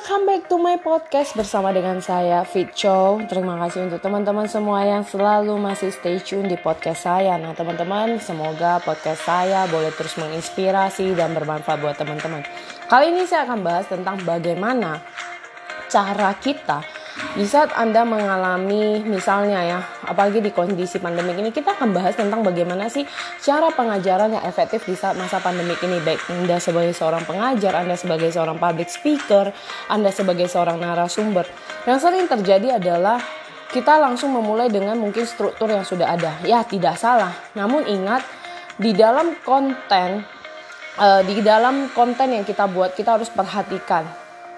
Welcome 0.00 0.24
back 0.24 0.48
to 0.48 0.56
my 0.56 0.80
podcast 0.80 1.36
bersama 1.36 1.76
dengan 1.76 2.00
saya 2.00 2.40
Fit 2.48 2.72
Chow. 2.72 3.20
Terima 3.28 3.60
kasih 3.60 3.84
untuk 3.84 4.00
teman-teman 4.00 4.48
semua 4.48 4.80
yang 4.80 5.04
selalu 5.04 5.60
masih 5.60 5.92
stay 5.92 6.16
tune 6.16 6.48
di 6.48 6.56
podcast 6.56 7.04
saya. 7.04 7.36
Nah 7.36 7.52
teman-teman 7.52 8.16
semoga 8.16 8.80
podcast 8.80 9.28
saya 9.28 9.68
boleh 9.68 9.92
terus 9.92 10.16
menginspirasi 10.16 11.12
dan 11.12 11.36
bermanfaat 11.36 11.84
buat 11.84 12.00
teman-teman. 12.00 12.40
Kali 12.88 13.12
ini 13.12 13.28
saya 13.28 13.44
akan 13.44 13.60
bahas 13.60 13.92
tentang 13.92 14.16
bagaimana 14.24 15.04
cara 15.92 16.32
kita 16.32 16.80
di 17.30 17.46
saat 17.46 17.70
Anda 17.78 18.02
mengalami 18.02 19.06
misalnya 19.06 19.62
ya, 19.62 19.78
apalagi 20.02 20.42
di 20.42 20.50
kondisi 20.50 20.98
pandemik 20.98 21.38
ini 21.38 21.54
kita 21.54 21.78
akan 21.78 21.94
bahas 21.94 22.18
tentang 22.18 22.42
bagaimana 22.42 22.90
sih 22.90 23.06
cara 23.38 23.70
pengajaran 23.70 24.34
yang 24.34 24.42
efektif 24.42 24.82
di 24.82 24.98
saat 24.98 25.14
masa 25.14 25.38
pandemik 25.38 25.78
ini 25.86 26.02
baik 26.02 26.18
Anda 26.26 26.58
sebagai 26.58 26.90
seorang 26.90 27.22
pengajar, 27.22 27.78
Anda 27.78 27.94
sebagai 27.94 28.34
seorang 28.34 28.58
public 28.58 28.90
speaker, 28.90 29.54
Anda 29.86 30.10
sebagai 30.10 30.50
seorang 30.50 30.82
narasumber. 30.82 31.46
Yang 31.86 31.98
sering 32.02 32.26
terjadi 32.26 32.82
adalah 32.82 33.22
kita 33.70 34.02
langsung 34.02 34.34
memulai 34.34 34.66
dengan 34.66 34.98
mungkin 34.98 35.22
struktur 35.22 35.70
yang 35.70 35.86
sudah 35.86 36.10
ada. 36.18 36.34
Ya, 36.42 36.66
tidak 36.66 36.98
salah. 36.98 37.30
Namun 37.54 37.86
ingat 37.86 38.26
di 38.74 38.90
dalam 38.90 39.38
konten 39.46 40.26
uh, 40.98 41.22
di 41.22 41.38
dalam 41.46 41.94
konten 41.94 42.34
yang 42.34 42.42
kita 42.42 42.66
buat 42.66 42.98
kita 42.98 43.22
harus 43.22 43.30
perhatikan 43.30 44.02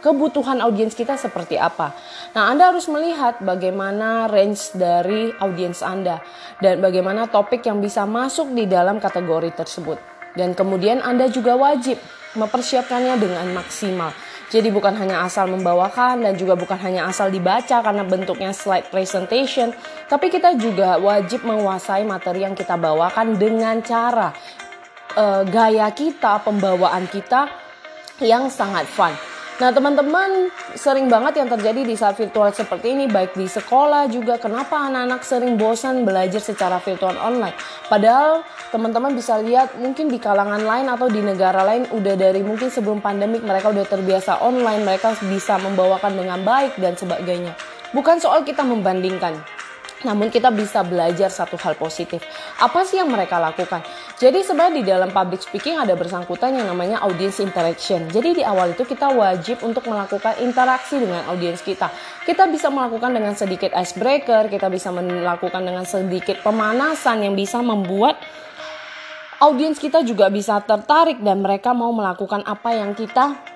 kebutuhan 0.00 0.64
audiens 0.64 0.96
kita 0.96 1.14
seperti 1.20 1.60
apa. 1.60 1.92
Nah, 2.30 2.54
Anda 2.54 2.70
harus 2.70 2.86
melihat 2.86 3.42
bagaimana 3.42 4.30
range 4.30 4.78
dari 4.78 5.34
audiens 5.42 5.82
Anda 5.82 6.22
dan 6.62 6.78
bagaimana 6.78 7.26
topik 7.26 7.66
yang 7.66 7.82
bisa 7.82 8.06
masuk 8.06 8.54
di 8.54 8.70
dalam 8.70 9.02
kategori 9.02 9.50
tersebut. 9.58 9.98
Dan 10.38 10.54
kemudian 10.54 11.02
Anda 11.02 11.26
juga 11.26 11.58
wajib 11.58 11.98
mempersiapkannya 12.38 13.18
dengan 13.18 13.50
maksimal. 13.50 14.14
Jadi 14.50 14.70
bukan 14.70 14.94
hanya 14.98 15.26
asal 15.26 15.46
membawakan 15.46 16.26
dan 16.26 16.34
juga 16.34 16.58
bukan 16.58 16.78
hanya 16.82 17.06
asal 17.06 17.30
dibaca 17.30 17.82
karena 17.82 18.02
bentuknya 18.02 18.50
slide 18.50 18.90
presentation, 18.90 19.70
tapi 20.10 20.26
kita 20.26 20.58
juga 20.58 20.98
wajib 20.98 21.46
menguasai 21.46 22.02
materi 22.02 22.42
yang 22.42 22.58
kita 22.58 22.74
bawakan 22.74 23.38
dengan 23.38 23.78
cara 23.78 24.34
uh, 25.14 25.46
gaya 25.46 25.86
kita, 25.94 26.42
pembawaan 26.42 27.06
kita 27.06 27.46
yang 28.18 28.50
sangat 28.50 28.90
fun. 28.90 29.14
Nah 29.60 29.76
teman-teman 29.76 30.48
sering 30.72 31.12
banget 31.12 31.36
yang 31.36 31.52
terjadi 31.52 31.84
di 31.84 31.92
saat 31.92 32.16
virtual 32.16 32.48
seperti 32.48 32.96
ini 32.96 33.04
baik 33.04 33.36
di 33.36 33.44
sekolah 33.44 34.08
juga 34.08 34.40
kenapa 34.40 34.88
anak-anak 34.88 35.20
sering 35.20 35.60
bosan 35.60 36.08
belajar 36.08 36.40
secara 36.40 36.80
virtual 36.80 37.12
online. 37.20 37.52
Padahal 37.84 38.40
teman-teman 38.72 39.12
bisa 39.12 39.36
lihat 39.36 39.76
mungkin 39.76 40.08
di 40.08 40.16
kalangan 40.16 40.64
lain 40.64 40.88
atau 40.88 41.12
di 41.12 41.20
negara 41.20 41.60
lain 41.60 41.84
udah 41.92 42.16
dari 42.16 42.40
mungkin 42.40 42.72
sebelum 42.72 43.04
pandemik 43.04 43.44
mereka 43.44 43.68
udah 43.68 43.84
terbiasa 43.84 44.40
online 44.40 44.80
mereka 44.80 45.12
bisa 45.28 45.60
membawakan 45.60 46.16
dengan 46.16 46.40
baik 46.40 46.80
dan 46.80 46.96
sebagainya. 46.96 47.52
Bukan 47.92 48.16
soal 48.16 48.48
kita 48.48 48.64
membandingkan, 48.64 49.44
namun 50.02 50.32
kita 50.32 50.48
bisa 50.48 50.80
belajar 50.80 51.28
satu 51.28 51.60
hal 51.60 51.76
positif. 51.76 52.24
Apa 52.56 52.84
sih 52.88 53.00
yang 53.00 53.12
mereka 53.12 53.36
lakukan? 53.36 53.84
Jadi 54.16 54.44
sebenarnya 54.44 54.74
di 54.80 54.84
dalam 54.84 55.10
public 55.12 55.44
speaking 55.44 55.76
ada 55.76 55.92
bersangkutan 55.96 56.56
yang 56.56 56.68
namanya 56.68 57.00
audience 57.04 57.40
interaction. 57.40 58.08
Jadi 58.08 58.40
di 58.40 58.42
awal 58.44 58.72
itu 58.72 58.84
kita 58.84 59.12
wajib 59.12 59.60
untuk 59.64 59.84
melakukan 59.88 60.40
interaksi 60.40 61.00
dengan 61.00 61.24
audiens 61.28 61.60
kita. 61.60 61.92
Kita 62.24 62.48
bisa 62.48 62.68
melakukan 62.72 63.12
dengan 63.12 63.32
sedikit 63.36 63.72
icebreaker, 63.72 64.48
kita 64.48 64.68
bisa 64.68 64.92
melakukan 64.92 65.60
dengan 65.64 65.84
sedikit 65.84 66.40
pemanasan 66.40 67.24
yang 67.24 67.34
bisa 67.36 67.60
membuat 67.60 68.20
audiens 69.40 69.80
kita 69.80 70.04
juga 70.04 70.28
bisa 70.28 70.60
tertarik 70.60 71.24
dan 71.24 71.40
mereka 71.40 71.72
mau 71.72 71.88
melakukan 71.96 72.44
apa 72.44 72.76
yang 72.76 72.92
kita 72.92 73.49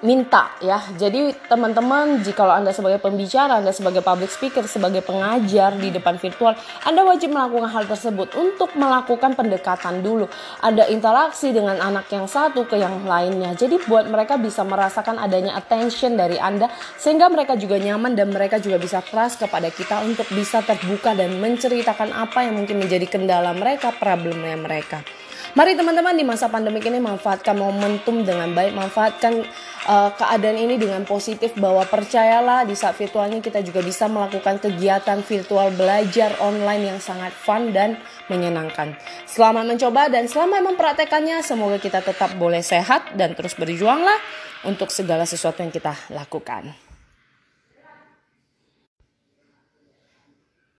minta 0.00 0.52
ya. 0.64 0.80
Jadi 0.96 1.32
teman-teman 1.48 2.24
jika 2.24 2.48
Anda 2.48 2.72
sebagai 2.72 3.00
pembicara, 3.00 3.60
Anda 3.60 3.72
sebagai 3.72 4.00
public 4.00 4.32
speaker, 4.32 4.64
sebagai 4.64 5.04
pengajar 5.04 5.76
di 5.76 5.92
depan 5.92 6.16
virtual, 6.16 6.56
Anda 6.84 7.04
wajib 7.04 7.32
melakukan 7.32 7.68
hal 7.68 7.84
tersebut 7.84 8.32
untuk 8.36 8.72
melakukan 8.76 9.36
pendekatan 9.36 10.00
dulu. 10.00 10.26
Ada 10.64 10.88
interaksi 10.88 11.52
dengan 11.52 11.76
anak 11.78 12.08
yang 12.12 12.24
satu 12.24 12.64
ke 12.64 12.80
yang 12.80 13.04
lainnya. 13.04 13.52
Jadi 13.52 13.80
buat 13.84 14.08
mereka 14.08 14.40
bisa 14.40 14.64
merasakan 14.64 15.20
adanya 15.20 15.56
attention 15.60 16.16
dari 16.16 16.40
Anda 16.40 16.72
sehingga 16.96 17.28
mereka 17.28 17.56
juga 17.60 17.76
nyaman 17.76 18.16
dan 18.16 18.32
mereka 18.32 18.56
juga 18.56 18.80
bisa 18.80 19.04
trust 19.04 19.44
kepada 19.44 19.68
kita 19.68 20.00
untuk 20.04 20.26
bisa 20.32 20.64
terbuka 20.64 21.12
dan 21.12 21.36
menceritakan 21.38 22.16
apa 22.16 22.48
yang 22.48 22.56
mungkin 22.56 22.80
menjadi 22.80 23.04
kendala 23.04 23.52
mereka, 23.52 23.92
problemnya 23.92 24.56
mereka. 24.56 25.19
Mari 25.50 25.74
teman-teman 25.74 26.14
di 26.14 26.22
masa 26.22 26.46
pandemi 26.46 26.78
ini 26.78 27.02
manfaatkan 27.02 27.58
momentum 27.58 28.22
dengan 28.22 28.54
baik, 28.54 28.70
manfaatkan 28.70 29.42
uh, 29.90 30.14
keadaan 30.14 30.54
ini 30.54 30.78
dengan 30.78 31.02
positif 31.02 31.58
bahwa 31.58 31.82
percayalah 31.90 32.62
di 32.62 32.78
saat 32.78 32.94
virtual 32.94 33.26
ini 33.26 33.42
kita 33.42 33.58
juga 33.66 33.82
bisa 33.82 34.06
melakukan 34.06 34.62
kegiatan 34.62 35.18
virtual 35.26 35.74
belajar 35.74 36.38
online 36.38 36.94
yang 36.94 36.98
sangat 37.02 37.34
fun 37.34 37.74
dan 37.74 37.98
menyenangkan. 38.30 38.94
Selamat 39.26 39.66
mencoba 39.66 40.06
dan 40.06 40.30
selamat 40.30 40.70
mempraktekannya. 40.70 41.42
Semoga 41.42 41.82
kita 41.82 41.98
tetap 41.98 42.30
boleh 42.38 42.62
sehat 42.62 43.18
dan 43.18 43.34
terus 43.34 43.58
berjuanglah 43.58 44.22
untuk 44.62 44.94
segala 44.94 45.26
sesuatu 45.26 45.66
yang 45.66 45.74
kita 45.74 45.98
lakukan. 46.14 46.89